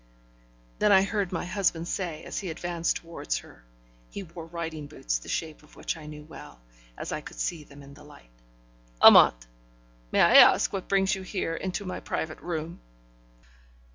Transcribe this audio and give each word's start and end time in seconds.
Then 0.79 0.91
I 0.91 1.03
heard 1.03 1.31
my 1.31 1.45
husband 1.45 1.87
say, 1.87 2.23
as 2.23 2.39
he 2.39 2.49
advanced 2.49 2.95
towards 2.95 3.37
her 3.37 3.63
(he 4.09 4.23
wore 4.23 4.47
riding 4.47 4.87
boots, 4.87 5.19
the 5.19 5.29
shape 5.29 5.61
of 5.61 5.75
which 5.75 5.95
I 5.95 6.07
knew 6.07 6.23
well, 6.23 6.59
as 6.97 7.11
I 7.11 7.21
could 7.21 7.37
see 7.37 7.63
them 7.63 7.83
in 7.83 7.93
the 7.93 8.03
light): 8.03 8.31
'Amante, 8.99 9.45
may 10.11 10.21
I 10.21 10.37
ask 10.37 10.73
what 10.73 10.89
brings 10.89 11.13
you 11.13 11.21
here 11.21 11.53
into 11.55 11.85
my 11.85 11.99
private 11.99 12.41
room?' 12.41 12.79